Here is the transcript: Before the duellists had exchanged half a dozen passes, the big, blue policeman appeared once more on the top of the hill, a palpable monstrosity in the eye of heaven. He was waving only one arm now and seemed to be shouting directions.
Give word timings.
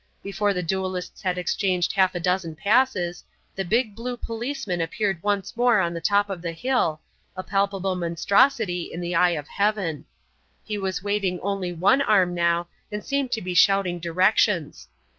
Before 0.23 0.51
the 0.51 0.63
duellists 0.63 1.21
had 1.21 1.37
exchanged 1.37 1.93
half 1.93 2.15
a 2.15 2.19
dozen 2.19 2.55
passes, 2.55 3.23
the 3.55 3.63
big, 3.63 3.93
blue 3.95 4.17
policeman 4.17 4.81
appeared 4.81 5.21
once 5.21 5.55
more 5.55 5.79
on 5.79 5.93
the 5.93 6.01
top 6.01 6.27
of 6.27 6.41
the 6.41 6.53
hill, 6.53 7.01
a 7.37 7.43
palpable 7.43 7.95
monstrosity 7.95 8.91
in 8.91 8.99
the 8.99 9.13
eye 9.13 9.37
of 9.37 9.47
heaven. 9.47 10.05
He 10.63 10.79
was 10.79 11.03
waving 11.03 11.39
only 11.41 11.71
one 11.71 12.01
arm 12.01 12.33
now 12.33 12.67
and 12.91 13.05
seemed 13.05 13.31
to 13.33 13.43
be 13.43 13.53
shouting 13.53 13.99
directions. 13.99 14.87